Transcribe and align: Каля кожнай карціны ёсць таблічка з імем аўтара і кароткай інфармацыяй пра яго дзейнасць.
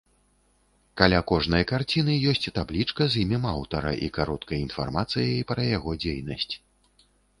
Каля 1.01 1.17
кожнай 1.31 1.63
карціны 1.71 2.15
ёсць 2.31 2.49
таблічка 2.57 3.01
з 3.15 3.21
імем 3.25 3.45
аўтара 3.51 3.91
і 4.07 4.09
кароткай 4.19 4.57
інфармацыяй 4.67 5.47
пра 5.53 5.61
яго 5.77 5.91
дзейнасць. 6.05 6.53